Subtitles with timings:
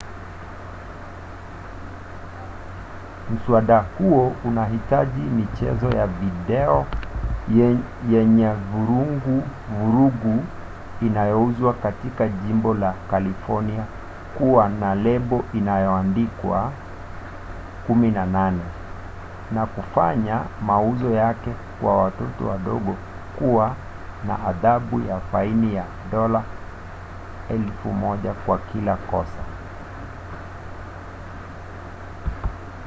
[3.33, 6.85] mswada huo unahitaji michezo ya video
[8.09, 8.53] yenye
[9.69, 10.43] vurugu
[11.01, 13.83] inayouzwa katika jimbo la kalifornia
[14.37, 16.71] kuwa na lebo iliyoandikwa
[17.89, 18.53] 18
[19.51, 22.95] na kufanya mauzo yake kwa watoto wadogo
[23.39, 23.75] kuwa
[24.27, 26.41] na adhabu ya faini ya dola
[27.53, 29.41] 1000 kwa kila kosa